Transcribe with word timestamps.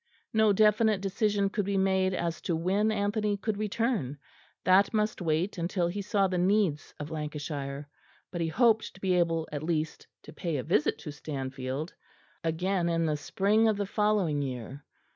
No 0.33 0.51
definite 0.51 0.99
decision 0.99 1.51
could 1.51 1.65
be 1.65 1.77
made 1.77 2.15
as 2.15 2.41
to 2.49 2.55
when 2.55 2.91
Anthony 2.91 3.37
could 3.37 3.57
return; 3.59 4.17
that 4.63 4.95
must 4.95 5.21
wait 5.21 5.59
until 5.59 5.87
he 5.89 6.01
saw 6.01 6.27
the 6.27 6.39
needs 6.39 6.91
of 6.99 7.11
Lancashire; 7.11 7.87
but 8.31 8.41
he 8.41 8.47
hoped 8.47 8.95
to 8.95 8.99
be 8.99 9.13
able 9.13 9.47
at 9.51 9.61
least 9.61 10.07
to 10.23 10.33
pay 10.33 10.57
a 10.57 10.63
visit 10.63 10.97
to 11.05 11.11
Stanfield 11.11 11.93
again 12.43 12.89
in 12.89 13.05
the 13.05 13.15
spring 13.15 13.67
of 13.67 13.77
the 13.77 13.85
following 13.85 14.41
year. 14.41 14.83